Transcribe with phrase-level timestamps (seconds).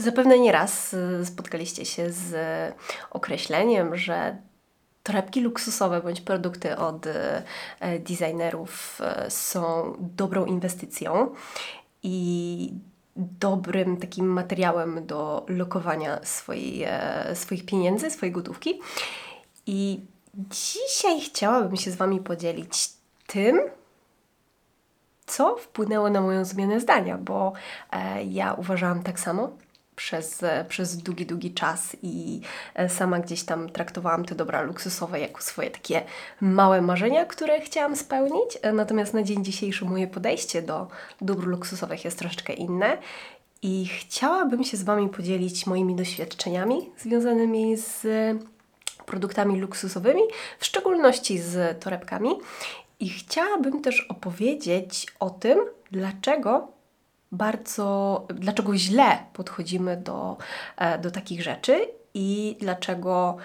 [0.00, 2.34] Zapewne nieraz y, spotkaliście się z
[3.10, 4.36] określeniem, że
[5.02, 7.12] torebki luksusowe bądź produkty od y,
[7.98, 11.34] designerów y, są dobrą inwestycją
[12.02, 12.72] i
[13.16, 18.80] dobrym takim materiałem do lokowania swojej, e, swoich pieniędzy, swojej gotówki.
[19.66, 20.00] I
[20.34, 22.88] dzisiaj chciałabym się z Wami podzielić
[23.26, 23.60] tym,
[25.26, 27.52] co wpłynęło na moją zmianę zdania, bo
[27.92, 29.50] e, ja uważałam tak samo
[30.00, 32.40] przez, przez długi, długi czas i
[32.74, 36.02] e, sama gdzieś tam traktowałam te dobra luksusowe jako swoje takie
[36.40, 38.58] małe marzenia, które chciałam spełnić.
[38.62, 40.88] E, natomiast na dzień dzisiejszy moje podejście do
[41.20, 42.98] dóbr luksusowych jest troszeczkę inne
[43.62, 48.06] i chciałabym się z Wami podzielić moimi doświadczeniami związanymi z
[49.06, 50.22] produktami luksusowymi,
[50.58, 52.30] w szczególności z torebkami.
[53.00, 55.58] I chciałabym też opowiedzieć o tym,
[55.90, 56.79] dlaczego
[57.32, 60.36] bardzo, dlaczego źle podchodzimy do,
[60.76, 63.36] e, do takich rzeczy i dlaczego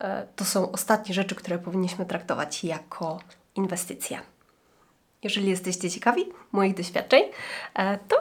[0.00, 3.20] e, to są ostatnie rzeczy, które powinniśmy traktować jako
[3.54, 4.18] inwestycje.
[5.22, 7.24] Jeżeli jesteście ciekawi moich doświadczeń,
[7.74, 8.16] e, to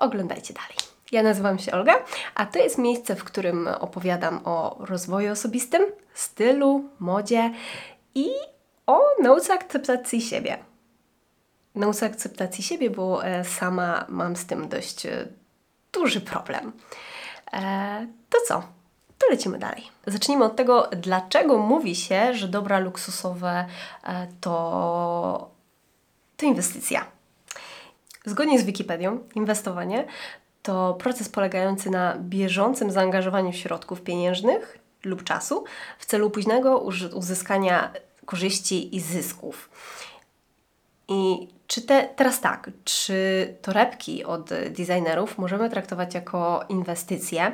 [0.00, 0.76] oglądajcie dalej.
[1.12, 1.94] Ja nazywam się Olga,
[2.34, 5.82] a to jest miejsce, w którym opowiadam o rozwoju osobistym,
[6.14, 7.50] stylu, modzie
[8.14, 8.28] i
[8.86, 10.58] o nauce akceptacji siebie
[11.74, 15.26] nauce akceptacji siebie, bo e, sama mam z tym dość e,
[15.92, 16.72] duży problem.
[17.52, 18.62] E, to co?
[19.18, 19.82] To lecimy dalej.
[20.06, 23.66] Zacznijmy od tego, dlaczego mówi się, że dobra luksusowe
[24.40, 25.50] to,
[26.36, 27.06] to inwestycja.
[28.24, 30.06] Zgodnie z Wikipedią, inwestowanie
[30.62, 35.64] to proces polegający na bieżącym zaangażowaniu środków pieniężnych lub czasu
[35.98, 36.78] w celu późnego
[37.14, 37.92] uzyskania
[38.26, 39.70] korzyści i zysków.
[41.08, 43.14] I czy te, teraz tak, czy
[43.62, 47.52] torebki od designerów możemy traktować jako inwestycje?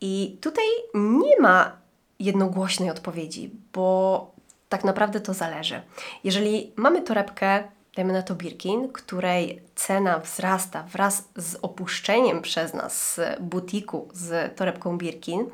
[0.00, 1.72] I tutaj nie ma
[2.18, 4.30] jednogłośnej odpowiedzi, bo
[4.68, 5.82] tak naprawdę to zależy.
[6.24, 7.64] Jeżeli mamy torebkę,
[7.96, 14.98] dajmy na to Birkin, której cena wzrasta wraz z opuszczeniem przez nas butiku z torebką
[14.98, 15.46] Birkin,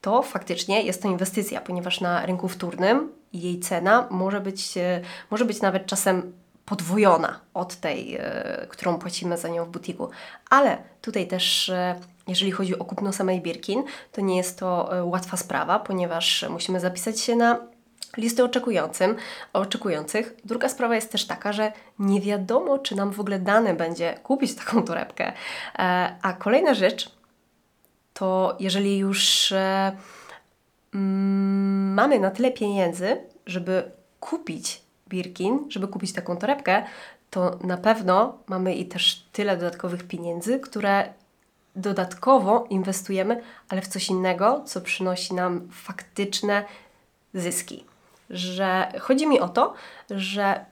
[0.00, 4.74] to faktycznie jest to inwestycja, ponieważ na rynku wtórnym jej cena może być,
[5.30, 6.32] może być nawet czasem
[6.66, 10.10] podwojona od tej, e, którą płacimy za nią w butiku.
[10.50, 15.04] Ale tutaj też, e, jeżeli chodzi o kupno samej Birkin, to nie jest to e,
[15.04, 17.58] łatwa sprawa, ponieważ musimy zapisać się na
[18.16, 19.16] listy oczekującym,
[19.52, 20.34] oczekujących.
[20.44, 24.54] Druga sprawa jest też taka, że nie wiadomo, czy nam w ogóle dane będzie kupić
[24.54, 25.32] taką torebkę.
[26.22, 27.10] A kolejna rzecz
[28.14, 29.52] to jeżeli już
[30.94, 33.16] mm, mamy na tyle pieniędzy,
[33.46, 33.90] żeby
[34.20, 36.82] kupić Birkin, żeby kupić taką torebkę,
[37.30, 41.08] to na pewno mamy i też tyle dodatkowych pieniędzy, które
[41.76, 46.64] dodatkowo inwestujemy, ale w coś innego, co przynosi nam faktyczne
[47.34, 47.84] zyski.
[48.30, 49.74] Że chodzi mi o to,
[50.10, 50.64] że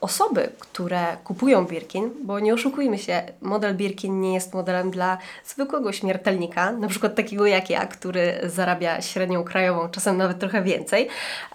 [0.00, 5.92] osoby, które kupują Birkin, bo nie oszukujmy się, model Birkin nie jest modelem dla zwykłego
[5.92, 11.08] śmiertelnika, na przykład takiego jak ja, który zarabia średnią krajową, czasem nawet trochę więcej,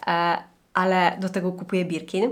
[0.07, 0.37] e,
[0.77, 2.31] ale do tego kupuje Birkin.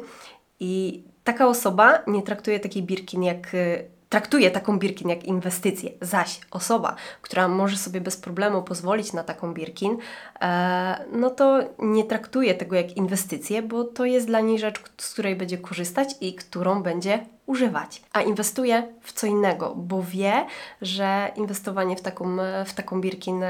[0.59, 5.91] I taka osoba nie traktuje takiej Birkin jak y, traktuje taką Birkin jak inwestycję.
[6.01, 9.97] Zaś osoba, która może sobie bez problemu pozwolić na taką Birkin,
[10.41, 15.13] e, no to nie traktuje tego jak inwestycję, bo to jest dla niej rzecz, z
[15.13, 18.01] której będzie korzystać i którą będzie używać.
[18.13, 20.45] A inwestuje w co innego, bo wie,
[20.81, 23.43] że inwestowanie w taką, w taką Birkin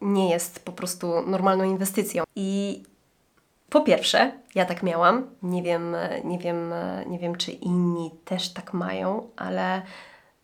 [0.00, 2.24] nie jest po prostu normalną inwestycją.
[2.36, 2.82] I
[3.68, 6.74] po pierwsze, ja tak miałam, nie wiem, nie wiem,
[7.06, 9.82] nie wiem czy inni też tak mają, ale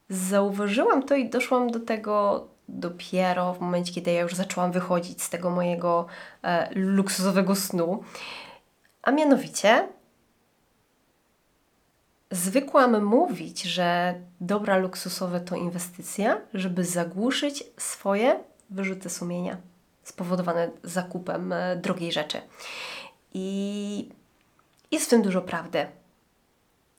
[0.09, 5.31] zauważyłam to i doszłam do tego dopiero w momencie, kiedy ja już zaczęłam wychodzić z
[5.31, 6.07] tego mojego
[6.43, 8.05] e, luksusowego snu.
[9.03, 9.89] A mianowicie
[12.31, 18.41] zwykłam mówić, że dobra luksusowe to inwestycja, żeby zagłuszyć swoje
[18.71, 19.57] wyrzuty sumienia
[20.05, 22.41] spowodowane zakupem e, drogiej rzeczy.
[23.35, 24.09] I
[24.91, 25.87] jest w tym dużo prawdy.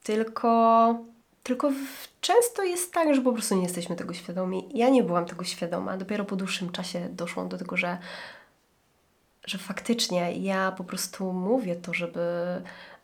[0.04, 0.96] Tylko,
[1.44, 1.72] tylko
[2.22, 4.70] często jest tak, że po prostu nie jesteśmy tego świadomi.
[4.74, 5.98] Ja nie byłam tego świadoma.
[5.98, 7.98] Dopiero po dłuższym czasie doszłam do tego, że,
[9.46, 12.22] że faktycznie ja po prostu mówię to, żeby.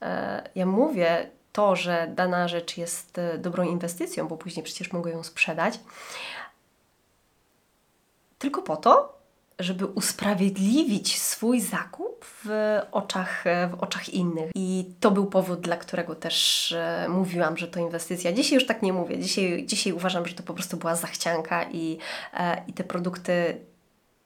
[0.01, 5.11] E, ja mówię to, że dana rzecz jest e, dobrą inwestycją, bo później przecież mogę
[5.11, 5.79] ją sprzedać.
[8.39, 9.18] Tylko po to,
[9.59, 14.51] żeby usprawiedliwić swój zakup w oczach, w oczach innych.
[14.55, 18.31] I to był powód, dla którego też e, mówiłam, że to inwestycja.
[18.33, 19.17] Dzisiaj już tak nie mówię.
[19.17, 21.97] Dzisiaj, dzisiaj uważam, że to po prostu była zachcianka i,
[22.33, 23.57] e, i te produkty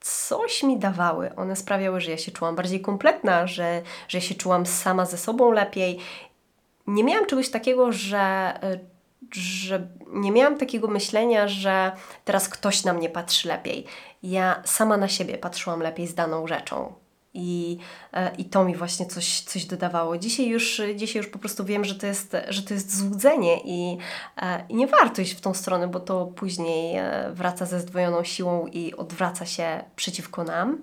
[0.00, 1.34] coś mi dawały.
[1.36, 5.18] One sprawiały, że ja się czułam bardziej kompletna, że, że ja się czułam sama ze
[5.18, 5.98] sobą lepiej.
[6.86, 8.78] Nie miałam czegoś takiego, że e,
[9.34, 11.92] że nie miałam takiego myślenia, że
[12.24, 13.84] teraz ktoś na mnie patrzy lepiej.
[14.22, 17.03] Ja sama na siebie patrzyłam lepiej z daną rzeczą.
[17.34, 17.78] I,
[18.12, 20.18] e, I to mi właśnie coś, coś dodawało.
[20.18, 23.98] Dzisiaj już, dzisiaj już po prostu wiem, że to jest, że to jest złudzenie i,
[24.36, 28.24] e, i nie warto iść w tą stronę, bo to później e, wraca ze zdwojoną
[28.24, 30.78] siłą i odwraca się przeciwko nam.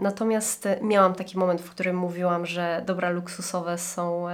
[0.00, 4.26] Natomiast miałam taki moment, w którym mówiłam, że dobra luksusowe są,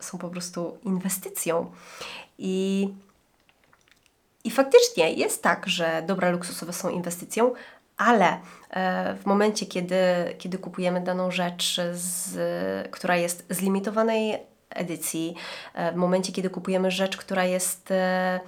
[0.00, 1.70] są po prostu inwestycją.
[2.38, 2.88] I,
[4.44, 7.52] I faktycznie jest tak, że dobra luksusowe są inwestycją,
[7.98, 8.40] ale
[8.70, 9.96] e, w momencie, kiedy,
[10.38, 12.38] kiedy kupujemy daną rzecz, z,
[12.90, 14.38] która jest z limitowanej
[14.70, 15.34] edycji,
[15.74, 18.40] e, w momencie, kiedy kupujemy rzecz, która jest e,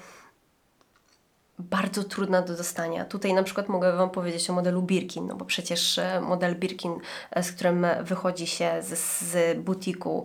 [1.58, 3.04] bardzo trudna do dostania.
[3.04, 6.98] Tutaj na przykład mogę Wam powiedzieć o modelu Birkin, no bo przecież model Birkin,
[7.42, 10.24] z którym wychodzi się z, z butiku,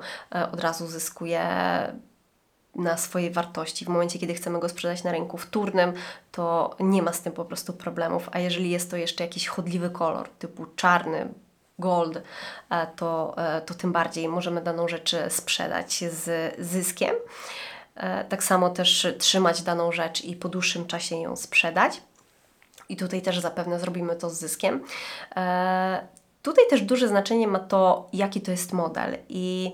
[0.52, 1.42] od razu zyskuje
[2.76, 3.86] na swojej wartości.
[3.86, 5.94] W momencie, kiedy chcemy go sprzedać na rynku wtórnym,
[6.32, 8.30] to nie ma z tym po prostu problemów.
[8.32, 11.30] A jeżeli jest to jeszcze jakiś chodliwy kolor, typu czarny,
[11.80, 12.22] gold,
[12.70, 17.16] e, to, e, to tym bardziej możemy daną rzecz sprzedać z zyskiem.
[17.96, 22.02] E, tak samo też trzymać daną rzecz i po dłuższym czasie ją sprzedać.
[22.90, 24.84] I tutaj też zapewne zrobimy to z zyskiem.
[26.42, 29.18] Tutaj też duże znaczenie ma to, jaki to jest model.
[29.30, 29.74] I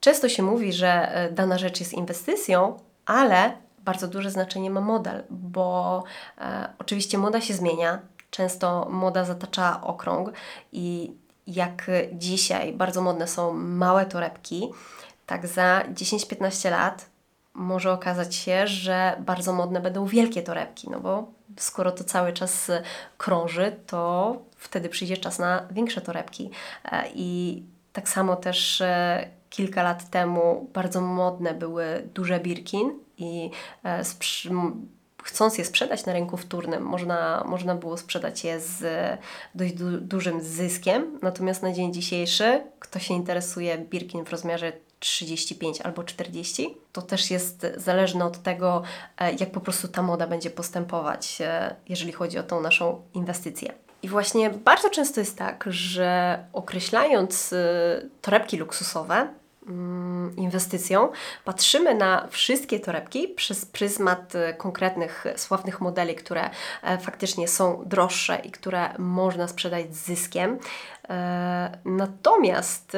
[0.00, 5.24] Często się mówi, że e, dana rzecz jest inwestycją, ale bardzo duże znaczenie ma model,
[5.30, 6.04] bo
[6.38, 7.98] e, oczywiście moda się zmienia,
[8.30, 10.32] często moda zatacza okrąg
[10.72, 11.12] i
[11.46, 14.68] jak dzisiaj bardzo modne są małe torebki,
[15.26, 17.06] tak za 10-15 lat
[17.54, 22.70] może okazać się, że bardzo modne będą wielkie torebki, no bo skoro to cały czas
[23.18, 26.50] krąży, to wtedy przyjdzie czas na większe torebki.
[26.84, 27.62] E, I
[27.92, 28.82] tak samo też
[29.50, 33.50] kilka lat temu bardzo modne były duże Birkin i
[33.84, 34.04] e,
[35.22, 38.84] chcąc je sprzedać na rynku wtórnym, można, można było sprzedać je z
[39.54, 41.18] dość du dużym zyskiem.
[41.22, 47.30] Natomiast na dzień dzisiejszy, kto się interesuje Birkin w rozmiarze 35 albo 40, to też
[47.30, 48.82] jest zależne od tego,
[49.18, 53.87] e, jak po prostu ta moda będzie postępować, e, jeżeli chodzi o tą naszą inwestycję.
[54.02, 57.54] I właśnie bardzo często jest tak, że określając
[58.22, 59.28] torebki luksusowe,
[59.68, 61.08] Mm, inwestycją,
[61.44, 66.50] patrzymy na wszystkie torebki przez pryzmat e, konkretnych, sławnych modeli, które
[66.82, 70.58] e, faktycznie są droższe i które można sprzedać z zyskiem.
[71.08, 72.96] E, natomiast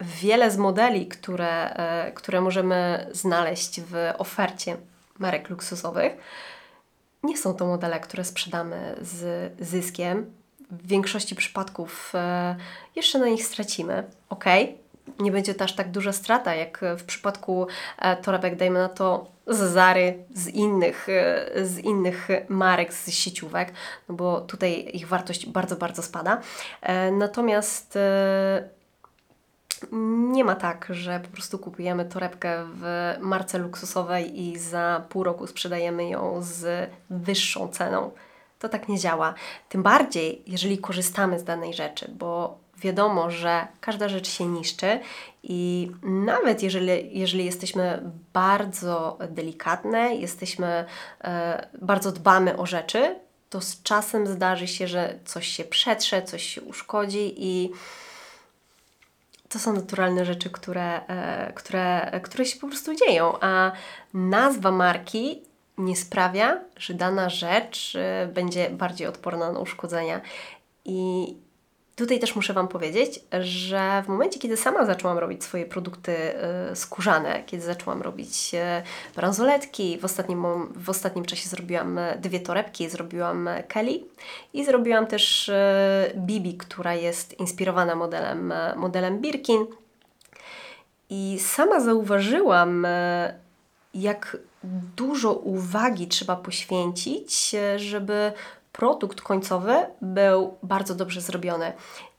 [0.00, 1.76] wiele z modeli, które,
[2.14, 4.76] które możemy znaleźć w ofercie
[5.18, 6.12] marek luksusowych,
[7.22, 10.30] nie są to modele, które sprzedamy z zyskiem.
[10.70, 12.12] W większości przypadków
[12.96, 14.04] jeszcze na nich stracimy.
[14.28, 14.44] Ok,
[15.20, 17.66] nie będzie to aż tak duża strata, jak w przypadku
[17.98, 23.72] e, torebek, dajmy na to z Zary, z innych, e, z innych marek, z sieciówek,
[24.08, 26.40] no bo tutaj ich wartość bardzo, bardzo spada.
[26.82, 27.98] E, natomiast
[30.32, 35.46] nie ma tak, że po prostu kupujemy torebkę w marce luksusowej i za pół roku
[35.46, 38.10] sprzedajemy ją z wyższą ceną.
[38.58, 39.34] To tak nie działa.
[39.68, 45.00] Tym bardziej, jeżeli korzystamy z danej rzeczy, bo wiadomo, że każda rzecz się niszczy
[45.42, 50.84] i nawet jeżeli, jeżeli jesteśmy bardzo delikatne, jesteśmy,
[51.24, 53.16] e, bardzo dbamy o rzeczy,
[53.50, 57.70] to z czasem zdarzy się, że coś się przetrze, coś się uszkodzi i
[59.48, 63.72] to są naturalne rzeczy, które, e, które, które się po prostu dzieją, a
[64.14, 65.42] nazwa marki
[65.78, 70.20] nie sprawia, że dana rzecz e, będzie bardziej odporna na uszkodzenia.
[70.84, 71.36] I
[71.96, 76.12] Tutaj też muszę Wam powiedzieć, że w momencie, kiedy sama zaczęłam robić swoje produkty
[76.72, 80.44] y, skórzane, kiedy zaczęłam robić y, bransoletki, w ostatnim,
[80.76, 84.00] w ostatnim czasie zrobiłam y, dwie torebki, zrobiłam Kelly
[84.52, 85.50] i zrobiłam też
[86.16, 89.66] Bibi, która jest inspirowana modelem, modelem Birkin.
[91.10, 92.86] I sama zauważyłam,
[93.94, 94.36] jak
[94.96, 98.32] dużo uwagi trzeba poświęcić, żeby
[98.76, 101.72] produkt końcowy był bardzo dobrze zrobiony.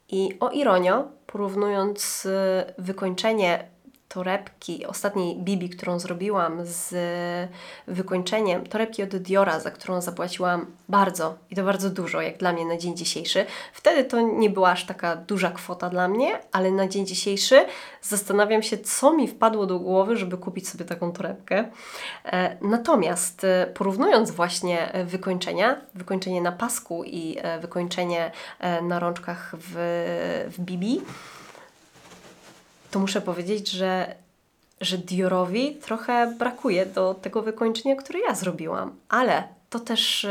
[0.08, 3.68] I o ironio, porównując y, wykończenie
[4.08, 6.94] torebki, ostatniej Bibi, którą zrobiłam z
[7.86, 12.66] wykończeniem, torebki od Diora, za którą zapłaciłam bardzo i to bardzo dużo, jak dla mnie
[12.66, 13.46] na dzień dzisiejszy.
[13.72, 17.64] Wtedy to nie była aż taka duża kwota dla mnie, ale na dzień dzisiejszy
[18.02, 21.64] zastanawiam się, co mi wpadło do głowy, żeby kupić sobie taką torebkę.
[22.24, 28.30] E, natomiast e, porównując właśnie wykończenia, wykończenie na pasku i e, wykończenie
[28.82, 29.74] na rączkach w,
[30.56, 31.00] w Bibi,
[32.90, 34.14] to muszę powiedzieć, że,
[34.80, 38.96] że Diorowi trochę brakuje do tego wykończenia, które ja zrobiłam.
[39.08, 40.30] Ale to też y,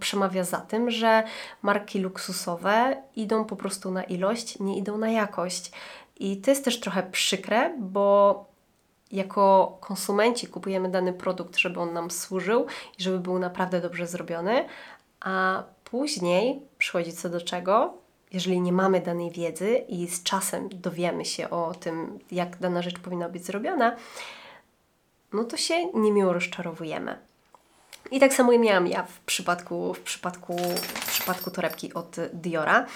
[0.00, 1.22] przemawia za tym, że
[1.62, 5.70] marki luksusowe idą po prostu na ilość, nie idą na jakość.
[6.20, 8.44] I to jest też trochę przykre, bo
[9.12, 12.66] jako konsumenci kupujemy dany produkt, żeby on nam służył
[12.98, 14.64] i żeby był naprawdę dobrze zrobiony,
[15.20, 17.94] a później przychodzi co do czego,
[18.32, 22.98] jeżeli nie mamy danej wiedzy i z czasem dowiemy się o tym, jak dana rzecz
[22.98, 23.96] powinna być zrobiona,
[25.32, 27.18] no to się niemiło rozczarowujemy.
[28.10, 30.56] I tak samo miałam ja w przypadku, w przypadku,
[31.28, 32.86] przypadku torebki od Diora.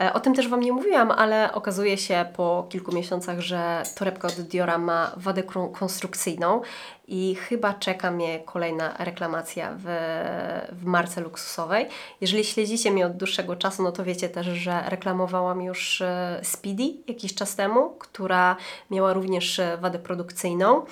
[0.00, 4.28] E, o tym też Wam nie mówiłam, ale okazuje się po kilku miesiącach, że torebka
[4.28, 6.60] od Diora ma wadę konstrukcyjną
[7.08, 9.84] i chyba czeka mnie kolejna reklamacja w,
[10.72, 11.86] w marce luksusowej.
[12.20, 16.82] Jeżeli śledzicie mnie od dłuższego czasu, no to wiecie też, że reklamowałam już e, Speedy
[17.06, 18.56] jakiś czas temu, która
[18.90, 20.84] miała również wadę produkcyjną.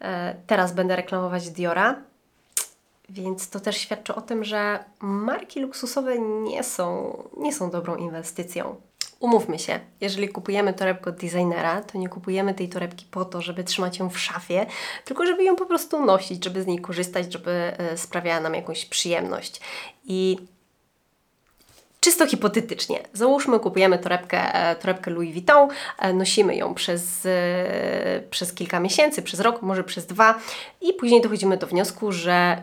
[0.00, 2.08] E, teraz będę reklamować Diora.
[3.08, 8.76] Więc to też świadczy o tym, że marki luksusowe nie są, nie są dobrą inwestycją.
[9.20, 13.64] Umówmy się, jeżeli kupujemy torebkę od designera, to nie kupujemy tej torebki po to, żeby
[13.64, 14.66] trzymać ją w szafie,
[15.04, 18.86] tylko żeby ją po prostu nosić, żeby z niej korzystać, żeby e, sprawiała nam jakąś
[18.86, 19.60] przyjemność.
[20.04, 20.38] I
[22.00, 27.28] czysto hipotetycznie, załóżmy, kupujemy torebkę, e, torebkę Louis Vuitton, e, nosimy ją przez,
[28.30, 30.38] przez kilka miesięcy, przez rok, może przez dwa,
[30.80, 32.62] i później dochodzimy do wniosku, że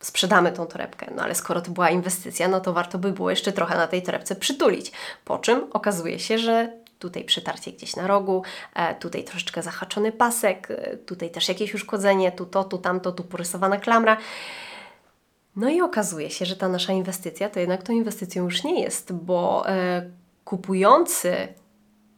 [0.00, 1.10] sprzedamy tą torebkę.
[1.16, 4.02] No ale skoro to była inwestycja, no to warto by było jeszcze trochę na tej
[4.02, 4.92] torebce przytulić.
[5.24, 8.42] Po czym okazuje się, że tutaj przytarcie gdzieś na rogu,
[8.74, 13.24] e, tutaj troszeczkę zahaczony pasek, e, tutaj też jakieś uszkodzenie, tu to, tu tamto, tu
[13.24, 14.16] porysowana klamra.
[15.56, 19.12] No i okazuje się, że ta nasza inwestycja to jednak tą inwestycją już nie jest,
[19.12, 20.10] bo e,
[20.44, 21.48] kupujący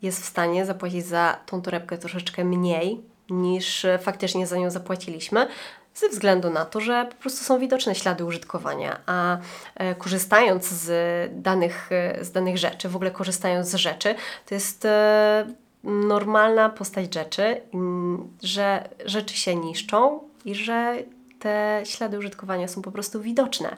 [0.02, 5.48] jest w stanie zapłacić za tą torebkę troszeczkę mniej niż faktycznie za nią zapłaciliśmy,
[6.00, 9.38] ze względu na to, że po prostu są widoczne ślady użytkowania, a
[9.74, 10.92] e, korzystając z
[11.42, 14.14] danych, e, z danych rzeczy, w ogóle korzystając z rzeczy,
[14.46, 15.46] to jest e,
[15.84, 17.60] normalna postać rzeczy,
[18.42, 20.96] że rzeczy się niszczą i że
[21.38, 23.76] te ślady użytkowania są po prostu widoczne.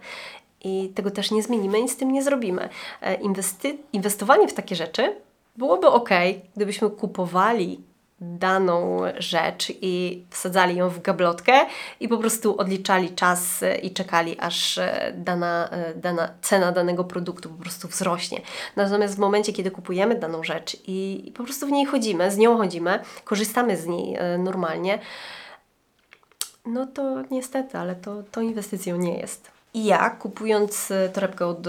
[0.65, 2.69] I tego też nie zmienimy, nic z tym nie zrobimy.
[3.03, 5.17] Inwesty- inwestowanie w takie rzeczy
[5.57, 6.09] byłoby ok,
[6.57, 7.81] gdybyśmy kupowali
[8.23, 11.53] daną rzecz i wsadzali ją w gablotkę
[12.01, 17.49] i po prostu odliczali czas i czekali, aż e, dana, e, dana cena danego produktu
[17.49, 18.41] po prostu wzrośnie.
[18.77, 22.57] Natomiast w momencie, kiedy kupujemy daną rzecz i, po prostu w niej chodzimy, z nią
[22.57, 24.99] chodzimy, korzystamy z niej e, normalnie,
[26.67, 29.51] no to niestety, ale to, to inwestycją nie jest.
[29.75, 31.67] I ja, kupując torebkę od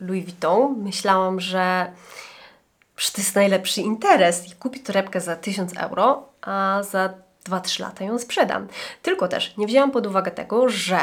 [0.00, 1.92] Louis Vuitton, myślałam, że
[2.98, 4.48] że to jest najlepszy interes.
[4.48, 7.14] I kupi torebkę za 1000 euro, a za
[7.44, 8.68] 2-3 lata ją sprzedam.
[9.02, 10.98] Tylko też nie wzięłam pod uwagę tego, że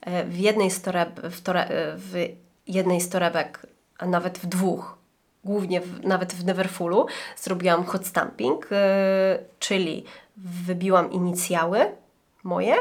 [0.00, 2.28] e, w jednej z, toreb, w, tore, e, w
[2.66, 3.66] jednej z torebek,
[3.98, 4.98] a nawet w dwóch,
[5.44, 8.78] głównie w, nawet w Neverfullu, zrobiłam hot stamping, yy,
[9.58, 10.04] czyli
[10.36, 11.92] wybiłam inicjały
[12.42, 12.74] moje.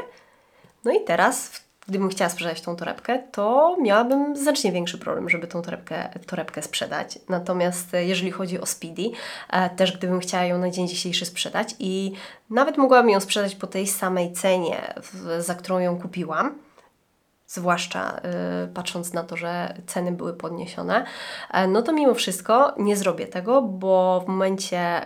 [0.86, 5.48] No i teraz w gdybym chciała sprzedać tą torebkę, to miałabym znacznie większy problem, żeby
[5.48, 7.20] tą torebkę, torebkę sprzedać.
[7.30, 9.12] Natomiast e, jeżeli chodzi o Speedy,
[9.50, 12.14] e, też gdybym chciała ją na dzień dzisiejszy sprzedać i
[12.50, 14.94] nawet mogłabym ją sprzedać po tej samej cenie,
[15.40, 16.56] za którą ją kupiłam,
[17.48, 18.22] zwłaszcza
[18.64, 21.06] y, patrząc na to, że ceny były podniesione,
[21.68, 25.02] no to mimo wszystko nie zrobię tego, bo w momencie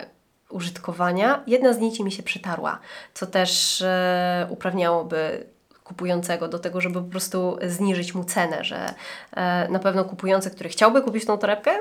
[0.50, 2.78] użytkowania jedna z nici mi się przytarła,
[3.14, 3.86] co też y,
[4.48, 5.46] uprawniałoby
[5.84, 8.94] kupującego do tego, żeby po prostu zniżyć mu cenę, że
[9.36, 11.78] e, na pewno kupujący, który chciałby kupić tą torebkę,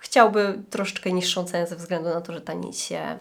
[0.00, 3.18] chciałby troszeczkę niższą cenę ze względu na to, że ta nić się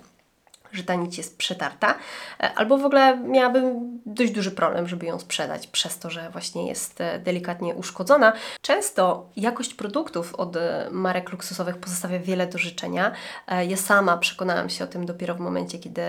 [0.72, 1.96] że ta nić jest przetarta,
[2.40, 6.68] e, albo w ogóle miałabym dość duży problem, żeby ją sprzedać przez to, że właśnie
[6.68, 8.34] jest e, delikatnie uszkodzona.
[8.62, 13.12] Często jakość produktów od e, marek luksusowych pozostawia wiele do życzenia.
[13.68, 16.02] Ja sama przekonałam się o tym dopiero w momencie, kiedy,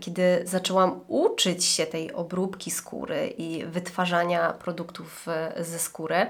[0.00, 6.26] kiedy zaczęłam uczyć się tej obróbki skóry i wytwarzania produktów ze skóry.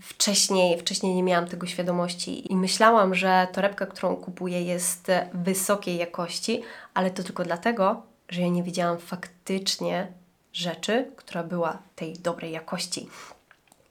[0.00, 6.57] Wcześniej, wcześniej nie miałam tego świadomości i myślałam, że torebka, którą kupuję jest wysokiej jakości,
[6.94, 10.12] ale to tylko dlatego, że ja nie widziałam faktycznie
[10.52, 13.08] rzeczy, która była tej dobrej jakości.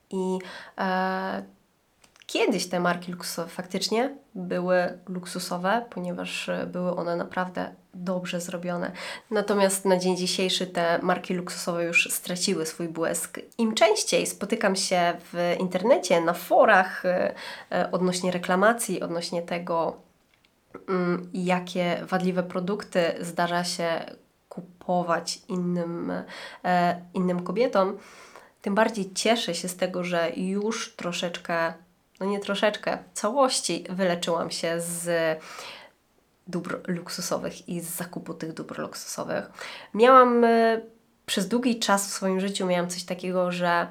[0.10, 0.40] I
[0.78, 1.44] e,
[2.26, 8.92] kiedyś te marki luksusowe faktycznie były luksusowe, ponieważ e, były one naprawdę dobrze zrobione.
[9.32, 13.40] Natomiast na dzień dzisiejszy te marki luksusowe już straciły swój błysk.
[13.58, 17.34] Im częściej spotykam się w internecie, na forach e,
[17.72, 19.98] e, odnośnie reklamacji, odnośnie tego,
[21.34, 24.06] jakie wadliwe produkty zdarza się
[24.50, 26.14] kupować innym,
[27.14, 27.98] innym kobietom,
[28.62, 31.74] tym bardziej cieszę się z tego, że już troszeczkę,
[32.20, 35.10] no nie troszeczkę, całości wyleczyłam się z
[36.48, 39.50] dóbr luksusowych i z zakupu tych dóbr luksusowych.
[39.94, 40.82] Miałam e,
[41.26, 43.88] przez długi czas w swoim życiu miałam coś takiego, że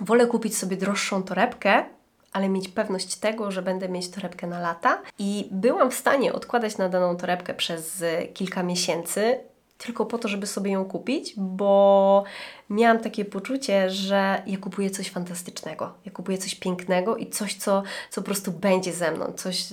[0.00, 1.84] wolę kupić sobie droższą torebkę,
[2.32, 5.02] ale mieć pewność tego, że będę mieć torebkę na lata.
[5.18, 8.04] I byłam w stanie odkładać na daną torebkę przez
[8.34, 9.38] kilka miesięcy,
[9.78, 12.24] tylko po to, żeby sobie ją kupić, bo
[12.70, 17.82] miałam takie poczucie, że ja kupuję coś fantastycznego, ja kupuję coś pięknego i coś, co,
[18.10, 19.64] co po prostu będzie ze mną, coś,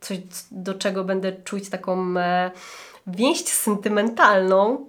[0.00, 0.20] coś
[0.50, 2.50] do czego będę czuć taką e,
[3.06, 4.86] więź sentymentalną.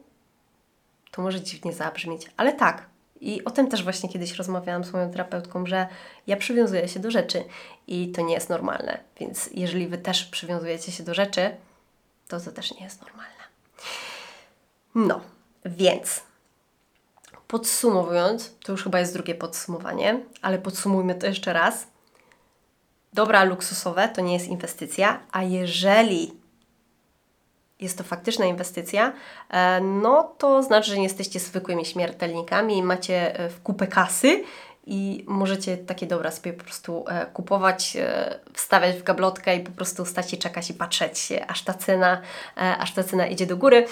[1.12, 2.91] To może dziwnie zabrzmieć, ale tak.
[3.22, 5.88] I o tym też właśnie kiedyś rozmawiałam z moją terapeutką, że
[6.28, 7.44] ja przywiązuję się do rzeczy
[7.88, 9.00] i to nie jest normalne.
[9.20, 11.56] Więc jeżeli Wy też przywiązujecie się do rzeczy,
[12.28, 13.42] to to też nie jest normalne.
[14.96, 15.22] No,
[15.66, 16.24] więc
[17.48, 21.88] podsumowując, to już chyba jest drugie podsumowanie, ale podsumujmy to jeszcze raz.
[23.14, 26.41] Dobra luksusowe to nie jest inwestycja, a jeżeli
[27.82, 29.14] jest to faktyczna inwestycja,
[29.50, 34.44] e, no to znaczy, że nie jesteście zwykłymi śmiertelnikami i macie e, w kupę kasy
[34.86, 37.98] i możecie takie dobra sobie po prostu e, kupować,
[38.54, 42.22] wstawiać w gablotkę i po prostu stać i czekać i patrzeć, aż ta cena,
[42.56, 43.86] aż ta cena idzie do góry.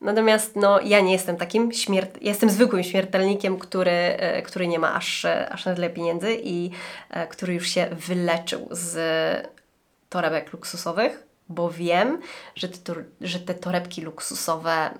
[0.00, 2.22] Natomiast no, ja nie jestem takim śmiert...
[2.22, 6.70] jestem zwykłym śmiertelnikiem, który, który nie ma aż, aż na tyle pieniędzy i
[7.28, 8.98] który już się wyleczył z
[10.08, 12.20] torebek luksusowych, bo wiem,
[12.54, 14.90] że te, że te torebki luksusowe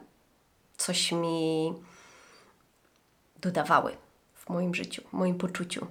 [0.76, 1.74] coś mi
[3.40, 3.96] dodawały
[4.34, 5.86] w moim życiu, w moim poczuciu,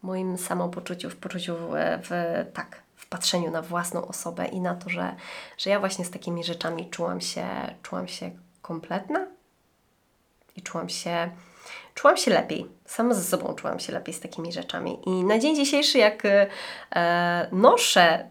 [0.00, 1.70] w moim samopoczuciu, w poczuciu w,
[2.02, 2.10] w
[2.52, 5.16] tak, w patrzeniu na własną osobę i na to, że,
[5.58, 7.46] że ja właśnie z takimi rzeczami czułam się,
[7.82, 8.30] czułam się
[8.62, 9.26] kompletna
[10.56, 11.30] i czułam się,
[11.94, 12.66] czułam się lepiej.
[12.84, 14.98] Sama ze sobą czułam się lepiej z takimi rzeczami.
[15.06, 18.30] I na dzień dzisiejszy, jak e, noszę,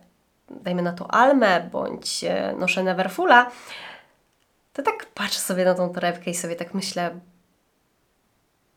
[0.49, 3.51] dajmy na to Almę bądź e, noszę Neverfula,
[4.73, 7.19] to tak patrzę sobie na tą torebkę i sobie tak myślę,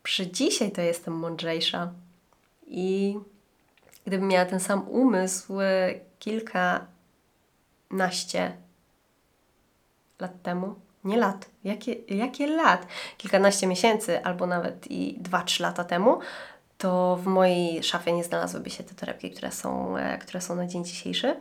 [0.04, 1.92] że dzisiaj to jestem mądrzejsza.
[2.66, 3.18] I
[4.07, 6.87] gdybym miała ten sam umysł e, kilkanaście
[10.18, 12.87] lat temu, nie lat, jakie, jakie lat?
[13.16, 16.18] Kilkanaście miesięcy albo nawet i 2-3 lata temu,
[16.79, 20.67] to w mojej szafie nie znalazłyby się te torebki, które są, e, które są na
[20.67, 21.37] dzień dzisiejszy.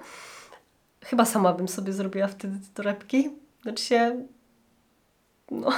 [1.03, 3.29] Chyba sama bym sobie zrobiła wtedy te torebki.
[3.61, 4.25] Znaczy się,
[5.51, 5.71] no.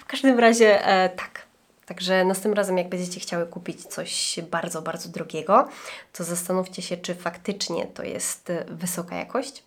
[0.00, 1.46] W każdym razie e, tak.
[1.86, 5.68] Także następnym razem, jak będziecie chciały kupić coś bardzo, bardzo drogiego,
[6.12, 9.64] to zastanówcie się, czy faktycznie to jest wysoka jakość,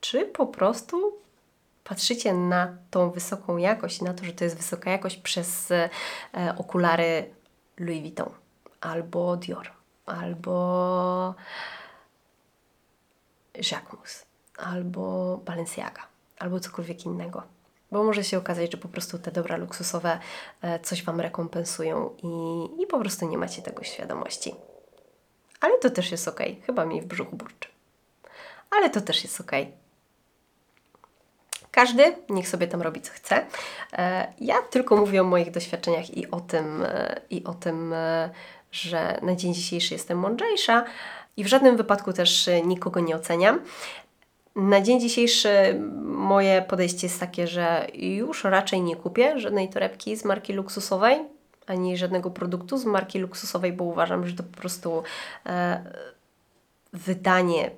[0.00, 1.18] czy po prostu
[1.84, 5.88] patrzycie na tą wysoką jakość, na to, że to jest wysoka jakość przez e,
[6.58, 7.30] okulary
[7.80, 8.30] Louis Vuitton
[8.80, 9.70] albo Dior,
[10.06, 11.34] albo
[13.54, 16.02] Jacquemus, albo Balenciaga,
[16.38, 17.42] albo cokolwiek innego.
[17.90, 20.18] Bo może się okazać, że po prostu te dobra luksusowe
[20.62, 24.54] e, coś Wam rekompensują i, i po prostu nie macie tego świadomości.
[25.60, 26.40] Ale to też jest ok.
[26.66, 27.68] Chyba mi w brzuchu burczy.
[28.70, 29.52] Ale to też jest ok.
[31.80, 33.46] Każdy niech sobie tam robi co chce.
[33.92, 38.30] E, ja tylko mówię o moich doświadczeniach i o tym, e, i o tym e,
[38.72, 40.84] że na dzień dzisiejszy jestem mądrzejsza
[41.36, 43.60] i w żadnym wypadku też nikogo nie oceniam.
[44.56, 50.24] Na dzień dzisiejszy moje podejście jest takie, że już raczej nie kupię żadnej torebki z
[50.24, 51.18] marki luksusowej,
[51.66, 55.02] ani żadnego produktu z marki luksusowej, bo uważam, że to po prostu
[55.46, 55.84] e,
[56.92, 57.70] wydanie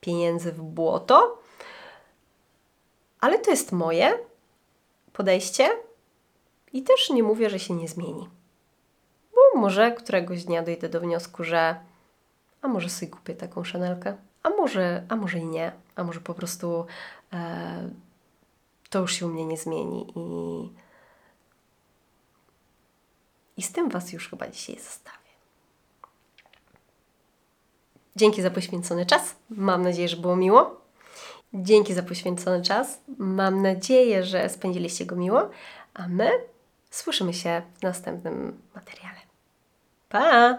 [0.00, 1.37] pieniędzy w błoto.
[3.20, 4.18] Ale to jest moje
[5.12, 5.70] podejście
[6.72, 8.28] i też nie mówię, że się nie zmieni.
[9.34, 11.80] Bo może któregoś dnia dojdę do wniosku, że
[12.62, 16.34] a może sobie kupię taką szanelkę, a może, a może i nie, a może po
[16.34, 16.86] prostu
[17.32, 17.90] e,
[18.90, 20.68] to już się u mnie nie zmieni i,
[23.56, 25.18] i z tym Was już chyba dzisiaj zostawię.
[28.16, 29.36] Dzięki za poświęcony czas.
[29.50, 30.80] Mam nadzieję, że było miło.
[31.54, 33.00] Dzięki za poświęcony czas.
[33.18, 35.50] Mam nadzieję, że spędziliście go miło,
[35.94, 36.30] a my
[36.90, 39.18] słyszymy się w następnym materiale.
[40.08, 40.58] Pa!